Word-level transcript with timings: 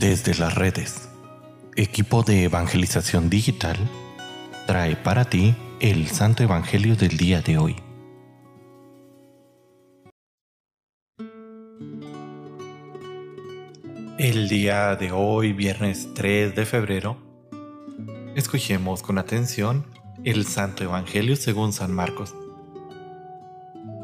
Desde 0.00 0.34
las 0.34 0.54
redes, 0.54 1.10
equipo 1.76 2.22
de 2.22 2.44
evangelización 2.44 3.28
digital 3.28 3.76
trae 4.66 4.96
para 4.96 5.26
ti 5.26 5.54
el 5.78 6.08
Santo 6.08 6.42
Evangelio 6.42 6.96
del 6.96 7.18
día 7.18 7.42
de 7.42 7.58
hoy. 7.58 7.76
El 14.18 14.48
día 14.48 14.96
de 14.96 15.12
hoy, 15.12 15.52
viernes 15.52 16.08
3 16.14 16.56
de 16.56 16.64
febrero, 16.64 17.18
escuchemos 18.34 19.02
con 19.02 19.18
atención 19.18 19.84
el 20.24 20.46
Santo 20.46 20.82
Evangelio 20.82 21.36
según 21.36 21.74
San 21.74 21.92
Marcos. 21.92 22.34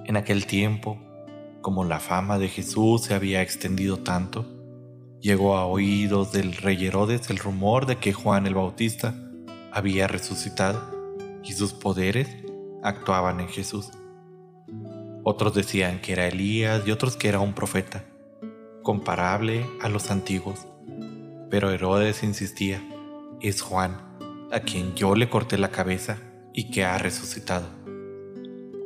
En 0.05 0.19
aquel 0.19 0.45
tiempo, 0.45 0.98
como 1.62 1.84
la 1.84 2.01
fama 2.01 2.38
de 2.38 2.51
Jesús 2.51 3.05
se 3.05 3.15
había 3.15 3.41
extendido 3.41 3.97
tanto, 4.01 4.55
llegó 5.20 5.56
a 5.56 5.66
oídos 5.66 6.33
del 6.33 6.55
rey 6.55 6.87
Herodes 6.87 7.30
el 7.30 7.38
rumor 7.38 7.87
de 7.87 7.97
que 7.97 8.12
Juan 8.12 8.47
el 8.47 8.55
Bautista 8.55 9.15
había 9.73 10.07
resucitado 10.07 10.80
y 11.43 11.52
sus 11.52 11.73
poderes 11.73 12.29
actuaban 12.83 13.41
en 13.41 13.48
Jesús. 13.48 13.91
Otros 15.24 15.55
decían 15.55 16.01
que 16.01 16.12
era 16.12 16.29
Elías 16.29 16.87
y 16.87 16.91
otros 16.91 17.16
que 17.16 17.29
era 17.29 17.41
un 17.41 17.52
profeta, 17.52 18.05
comparable 18.83 19.66
a 19.83 19.88
los 19.88 20.10
antiguos. 20.10 20.66
Pero 21.51 21.71
Herodes 21.71 22.23
insistía, 22.23 22.83
es 23.41 23.60
Juan, 23.60 24.01
a 24.52 24.60
quien 24.60 24.95
yo 24.95 25.15
le 25.15 25.29
corté 25.29 25.59
la 25.59 25.71
cabeza 25.71 26.19
y 26.52 26.71
que 26.71 26.85
ha 26.85 26.96
resucitado. 26.98 27.66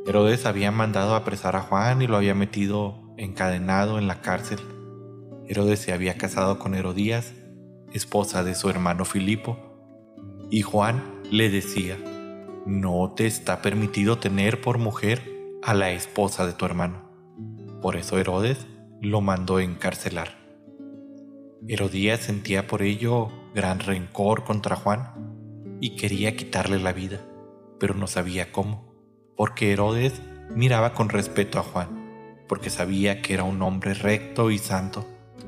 Herodes 0.07 0.47
había 0.47 0.71
mandado 0.73 1.15
apresar 1.15 1.57
a 1.57 1.60
Juan 1.60 2.02
y 2.02 2.07
lo 2.07 2.16
había 2.16 2.35
metido 2.35 3.15
encadenado 3.16 3.99
en 3.99 4.09
la 4.09 4.23
cárcel. 4.23 4.59
Herodes 5.50 5.80
se 5.80 5.92
había 5.92 6.16
casado 6.16 6.60
con 6.60 6.76
Herodías, 6.76 7.34
esposa 7.93 8.45
de 8.45 8.54
su 8.54 8.70
hermano 8.70 9.04
Filipo, 9.04 9.59
y 10.48 10.62
Juan 10.62 11.02
le 11.29 11.51
decía, 11.51 11.98
no 12.66 13.15
te 13.16 13.26
está 13.26 13.60
permitido 13.60 14.18
tener 14.18 14.60
por 14.60 14.79
mujer 14.79 15.24
a 15.65 15.74
la 15.74 15.90
esposa 15.90 16.46
de 16.46 16.52
tu 16.52 16.66
hermano. 16.66 17.10
Por 17.82 17.96
eso 17.96 18.16
Herodes 18.16 18.68
lo 19.01 19.23
mandó 19.23 19.59
encarcelar. 19.59 20.38
Herodías 21.66 22.20
sentía 22.20 22.68
por 22.68 22.82
ello 22.82 23.32
gran 23.52 23.80
rencor 23.80 24.45
contra 24.45 24.76
Juan 24.76 25.79
y 25.80 25.96
quería 25.96 26.37
quitarle 26.37 26.79
la 26.79 26.92
vida, 26.92 27.23
pero 27.80 27.95
no 27.95 28.07
sabía 28.07 28.52
cómo 28.52 28.88
porque 29.37 29.73
Herodes 29.73 30.23
miraba 30.54 30.92
con 30.92 31.09
respeto 31.09 31.59
a 31.59 31.64
Juan, 31.64 32.37
porque 32.46 32.70
sabía 32.70 33.20
que 33.20 33.35
era 33.35 33.42
un 33.42 33.60
hombre 33.62 33.95
recto 33.95 34.52
y 34.52 34.59
santo 34.59 35.07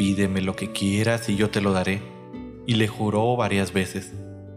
pídeme 0.00 0.40
lo 0.40 0.56
que 0.56 0.72
quieras 0.72 1.28
y 1.28 1.36
yo 1.36 1.50
te 1.50 1.60
lo 1.60 1.74
daré. 1.74 2.00
Y 2.64 2.76
le 2.76 2.88
juró 2.88 3.36
varias 3.36 3.74
veces, 3.74 4.14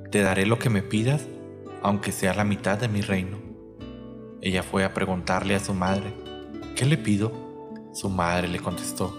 te 0.09 0.21
daré 0.21 0.45
lo 0.45 0.57
que 0.57 0.69
me 0.69 0.81
pidas, 0.81 1.27
aunque 1.81 2.13
sea 2.13 2.33
la 2.33 2.45
mitad 2.45 2.77
de 2.77 2.87
mi 2.87 3.01
reino. 3.01 3.39
Ella 4.41 4.63
fue 4.63 4.85
a 4.85 4.93
preguntarle 4.93 5.55
a 5.55 5.59
su 5.59 5.73
madre, 5.73 6.13
¿qué 6.77 6.85
le 6.85 6.97
pido? 6.97 7.33
Su 7.93 8.07
madre 8.07 8.47
le 8.47 8.59
contestó, 8.59 9.17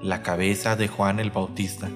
la 0.00 0.22
cabeza 0.22 0.76
de 0.76 0.88
Juan 0.88 1.20
el 1.20 1.30
Bautista. 1.30 1.90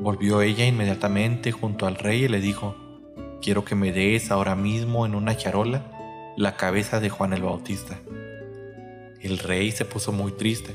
Volvió 0.00 0.40
ella 0.40 0.64
inmediatamente 0.64 1.52
junto 1.52 1.86
al 1.86 1.96
rey 1.96 2.24
y 2.24 2.28
le 2.28 2.40
dijo, 2.40 2.76
quiero 3.42 3.62
que 3.62 3.74
me 3.74 3.92
des 3.92 4.30
ahora 4.30 4.56
mismo 4.56 5.04
en 5.04 5.14
una 5.14 5.36
charola 5.36 6.32
la 6.38 6.56
cabeza 6.56 6.98
de 6.98 7.10
Juan 7.10 7.34
el 7.34 7.42
Bautista. 7.42 8.00
El 9.20 9.38
rey 9.38 9.70
se 9.70 9.84
puso 9.84 10.12
muy 10.12 10.32
triste, 10.32 10.74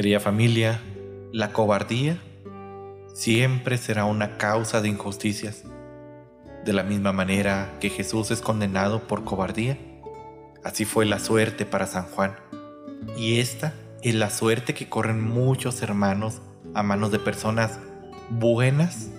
Querida 0.00 0.18
familia, 0.18 0.80
la 1.30 1.52
cobardía 1.52 2.16
siempre 3.12 3.76
será 3.76 4.06
una 4.06 4.38
causa 4.38 4.80
de 4.80 4.88
injusticias. 4.88 5.64
De 6.64 6.72
la 6.72 6.84
misma 6.84 7.12
manera 7.12 7.76
que 7.80 7.90
Jesús 7.90 8.30
es 8.30 8.40
condenado 8.40 9.06
por 9.06 9.24
cobardía, 9.24 9.76
así 10.64 10.86
fue 10.86 11.04
la 11.04 11.18
suerte 11.18 11.66
para 11.66 11.86
San 11.86 12.06
Juan. 12.06 12.34
Y 13.18 13.40
esta 13.40 13.74
es 14.00 14.14
la 14.14 14.30
suerte 14.30 14.72
que 14.72 14.88
corren 14.88 15.20
muchos 15.20 15.82
hermanos 15.82 16.40
a 16.72 16.82
manos 16.82 17.10
de 17.10 17.18
personas 17.18 17.78
buenas, 18.30 19.10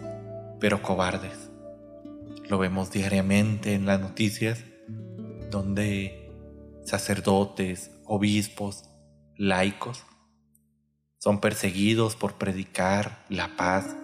pero 0.60 0.82
cobardes. 0.82 1.52
Lo 2.50 2.58
vemos 2.58 2.90
diariamente 2.90 3.76
en 3.76 3.86
las 3.86 4.00
noticias, 4.00 4.64
donde 5.52 6.32
sacerdotes, 6.86 7.92
obispos, 8.04 8.90
laicos, 9.38 10.08
son 11.24 11.40
perseguidos 11.40 12.16
por 12.16 12.34
predicar 12.34 13.24
la 13.30 13.56
paz, 13.56 13.96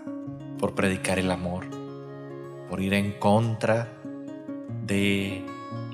por 0.59 0.75
predicar 0.75 1.17
el 1.17 1.31
amor, 1.31 1.66
por 2.69 2.79
ir 2.79 2.94
en 2.94 3.11
contra 3.13 3.91
de 4.85 5.44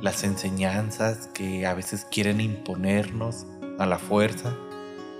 las 0.01 0.25
enseñanzas 0.25 1.27
que 1.27 1.65
a 1.65 1.73
veces 1.75 2.03
quieren 2.03 2.41
imponernos 2.41 3.45
a 3.79 3.85
la 3.85 3.99
fuerza 3.99 4.53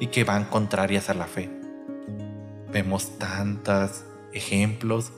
y 0.02 0.08
que 0.08 0.25
van 0.25 0.44
contrarias 0.44 1.09
a 1.09 1.13
la 1.13 1.25
fe. 1.25 1.50
Vemos 2.74 3.18
tantos 3.18 4.03
ejemplos 4.34 5.13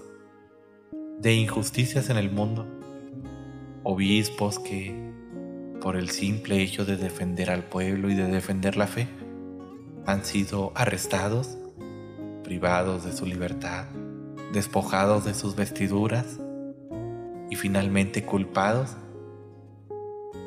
de 1.18 1.34
injusticias 1.34 2.12
en 2.12 2.18
el 2.18 2.30
mundo. 2.30 2.68
Obispos 3.82 4.60
que, 4.60 4.94
por 5.82 5.96
el 5.96 6.12
simple 6.12 6.62
hecho 6.62 6.86
de 6.86 6.96
defender 6.96 7.50
al 7.50 7.64
pueblo 7.64 8.12
y 8.12 8.14
de 8.14 8.28
defender 8.28 8.78
la 8.78 8.86
fe, 8.86 9.08
han 10.06 10.24
sido 10.24 10.72
arrestados, 10.76 11.58
privados 12.44 13.04
de 13.04 13.12
su 13.12 13.26
libertad, 13.26 13.86
despojados 14.54 15.26
de 15.26 15.34
sus 15.34 15.56
vestiduras 15.56 16.40
y 17.50 17.56
finalmente 17.56 18.24
culpados 18.24 18.96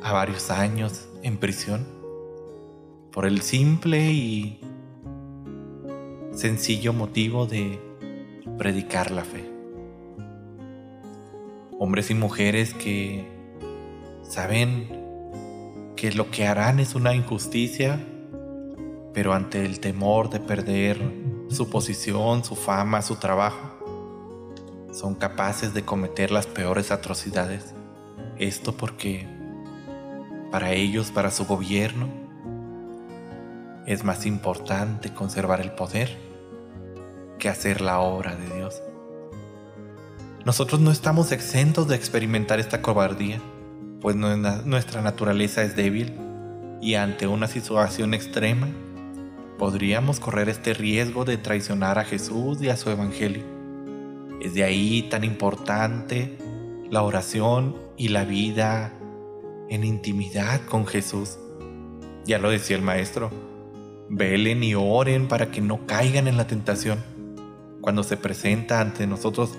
a 0.01 0.13
varios 0.13 0.49
años 0.49 1.09
en 1.23 1.37
prisión 1.37 1.85
por 3.11 3.25
el 3.25 3.41
simple 3.41 4.11
y 4.11 4.61
sencillo 6.31 6.93
motivo 6.93 7.45
de 7.45 7.79
predicar 8.57 9.11
la 9.11 9.23
fe. 9.23 9.49
Hombres 11.79 12.11
y 12.11 12.13
mujeres 12.13 12.73
que 12.73 13.25
saben 14.23 14.99
que 15.95 16.11
lo 16.11 16.29
que 16.31 16.47
harán 16.47 16.79
es 16.79 16.95
una 16.95 17.13
injusticia, 17.13 17.99
pero 19.19 19.33
ante 19.33 19.65
el 19.65 19.81
temor 19.81 20.29
de 20.29 20.39
perder 20.39 20.97
su 21.49 21.69
posición, 21.69 22.45
su 22.45 22.55
fama, 22.55 23.01
su 23.01 23.17
trabajo, 23.17 23.77
son 24.93 25.13
capaces 25.13 25.73
de 25.73 25.83
cometer 25.83 26.31
las 26.31 26.47
peores 26.47 26.89
atrocidades. 26.89 27.73
Esto 28.37 28.77
porque 28.77 29.27
para 30.51 30.71
ellos, 30.71 31.11
para 31.11 31.31
su 31.31 31.45
gobierno, 31.45 32.07
es 33.85 34.05
más 34.05 34.25
importante 34.25 35.13
conservar 35.13 35.59
el 35.59 35.73
poder 35.73 36.17
que 37.39 37.49
hacer 37.49 37.81
la 37.81 37.99
obra 37.99 38.37
de 38.37 38.55
Dios. 38.55 38.81
Nosotros 40.45 40.79
no 40.79 40.91
estamos 40.91 41.33
exentos 41.33 41.89
de 41.89 41.97
experimentar 41.97 42.61
esta 42.61 42.81
cobardía, 42.81 43.41
pues 43.99 44.15
nuestra 44.15 45.01
naturaleza 45.01 45.61
es 45.63 45.75
débil 45.75 46.13
y 46.79 46.95
ante 46.95 47.27
una 47.27 47.47
situación 47.47 48.13
extrema 48.13 48.69
podríamos 49.59 50.21
correr 50.21 50.47
este 50.47 50.73
riesgo 50.73 51.25
de 51.25 51.37
traicionar 51.37 51.99
a 51.99 52.05
Jesús 52.05 52.61
y 52.61 52.69
a 52.69 52.77
su 52.77 52.89
Evangelio. 52.89 53.43
Es 54.41 54.53
de 54.53 54.63
ahí 54.63 55.03
tan 55.03 55.25
importante 55.25 56.37
la 56.89 57.03
oración 57.03 57.75
y 57.97 58.07
la 58.07 58.23
vida 58.23 58.93
en 59.69 59.83
intimidad 59.83 60.61
con 60.61 60.87
Jesús. 60.87 61.37
Ya 62.25 62.39
lo 62.39 62.49
decía 62.49 62.77
el 62.77 62.81
Maestro, 62.81 63.31
velen 64.09 64.63
y 64.63 64.75
oren 64.75 65.27
para 65.27 65.51
que 65.51 65.59
no 65.59 65.85
caigan 65.85 66.29
en 66.29 66.37
la 66.37 66.47
tentación. 66.47 67.03
Cuando 67.81 68.03
se 68.03 68.15
presenta 68.15 68.79
ante 68.79 69.07
nosotros 69.07 69.57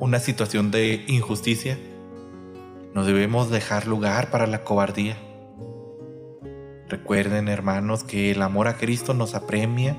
una 0.00 0.18
situación 0.18 0.72
de 0.72 1.04
injusticia, 1.06 1.78
no 2.94 3.04
debemos 3.04 3.48
dejar 3.48 3.86
lugar 3.86 4.30
para 4.30 4.48
la 4.48 4.64
cobardía. 4.64 5.16
Recuerden, 7.08 7.48
hermanos, 7.48 8.04
que 8.04 8.32
el 8.32 8.42
amor 8.42 8.68
a 8.68 8.76
Cristo 8.76 9.14
nos 9.14 9.34
apremia 9.34 9.96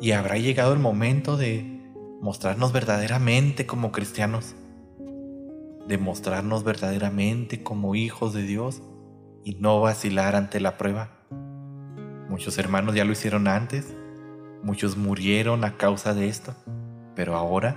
y 0.00 0.12
habrá 0.12 0.38
llegado 0.38 0.72
el 0.72 0.78
momento 0.78 1.36
de 1.36 1.92
mostrarnos 2.22 2.72
verdaderamente 2.72 3.66
como 3.66 3.92
cristianos, 3.92 4.54
de 5.86 5.98
mostrarnos 5.98 6.64
verdaderamente 6.64 7.62
como 7.62 7.94
hijos 7.94 8.32
de 8.32 8.44
Dios 8.44 8.80
y 9.44 9.56
no 9.56 9.82
vacilar 9.82 10.34
ante 10.34 10.60
la 10.60 10.78
prueba. 10.78 11.10
Muchos 12.30 12.56
hermanos 12.56 12.94
ya 12.94 13.04
lo 13.04 13.12
hicieron 13.12 13.46
antes, 13.46 13.94
muchos 14.62 14.96
murieron 14.96 15.62
a 15.62 15.76
causa 15.76 16.14
de 16.14 16.28
esto, 16.28 16.54
pero 17.14 17.36
ahora 17.36 17.76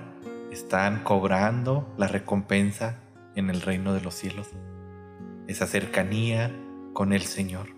están 0.53 1.03
cobrando 1.03 1.93
la 1.97 2.07
recompensa 2.07 3.01
en 3.35 3.49
el 3.49 3.59
reino 3.59 3.93
de 3.93 3.99
los 3.99 4.13
cielos, 4.13 4.47
esa 5.49 5.67
cercanía 5.67 6.49
con 6.93 7.11
el 7.11 7.23
Señor. 7.23 7.76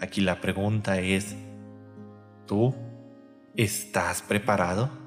Aquí 0.00 0.20
la 0.20 0.40
pregunta 0.40 0.98
es, 0.98 1.34
¿tú 2.46 2.74
estás 3.54 4.22
preparado? 4.22 5.05